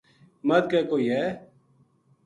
[0.47, 1.27] مدھ کے کوئے ہے